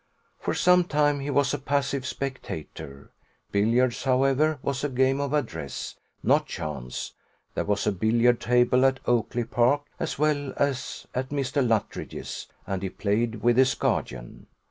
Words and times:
For 0.39 0.55
some 0.55 0.85
time 0.85 1.19
he 1.19 1.29
was 1.29 1.53
a 1.53 1.59
passive 1.59 2.07
spectator. 2.07 3.11
Billiards, 3.51 4.03
however, 4.03 4.57
was 4.63 4.83
a 4.83 4.89
game 4.89 5.21
of 5.21 5.31
address, 5.31 5.95
not 6.23 6.47
chance; 6.47 7.13
there 7.53 7.65
was 7.65 7.85
a 7.85 7.91
billiard 7.91 8.39
table 8.39 8.83
at 8.85 8.99
Oakly 9.05 9.43
park, 9.43 9.83
as 9.99 10.17
well 10.17 10.53
as 10.57 11.05
at 11.13 11.29
Mr. 11.29 11.61
Luttridge's, 11.63 12.47
and 12.65 12.81
he 12.81 12.87
had 12.89 12.97
played 12.97 13.35
with 13.43 13.57
his 13.57 13.75
guardian. 13.75 14.47